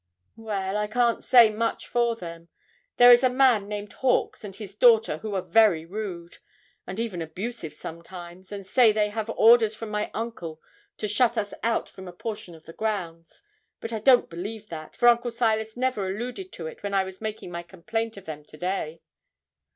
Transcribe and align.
'Well, 0.35 0.77
I 0.77 0.87
can't 0.87 1.23
say 1.23 1.51
much 1.51 1.85
for 1.85 2.15
them; 2.15 2.47
there 2.97 3.11
is 3.11 3.21
a 3.23 3.29
man 3.29 3.67
named 3.67 3.93
Hawkes, 3.93 4.43
and 4.43 4.55
his 4.55 4.73
daughter, 4.73 5.17
who 5.19 5.35
are 5.35 5.43
very 5.43 5.85
rude, 5.85 6.39
and 6.87 6.99
even 6.99 7.21
abusive 7.21 7.71
sometimes, 7.75 8.51
and 8.51 8.65
say 8.65 8.91
they 8.91 9.09
have 9.09 9.29
orders 9.29 9.75
from 9.75 9.89
my 9.91 10.09
uncle 10.15 10.59
to 10.97 11.07
shut 11.07 11.37
us 11.37 11.53
out 11.61 11.87
from 11.87 12.07
a 12.07 12.13
portion 12.13 12.55
of 12.55 12.65
the 12.65 12.73
grounds; 12.73 13.43
but 13.79 13.93
I 13.93 13.99
don't 13.99 14.27
believe 14.27 14.69
that, 14.69 14.95
for 14.95 15.07
Uncle 15.07 15.29
Silas 15.29 15.77
never 15.77 16.07
alluded 16.07 16.51
to 16.53 16.65
it 16.65 16.81
when 16.81 16.95
I 16.95 17.03
was 17.03 17.21
making 17.21 17.51
my 17.51 17.61
complaint 17.61 18.17
of 18.17 18.25
them 18.25 18.43
to 18.45 18.57
day.' 18.57 19.01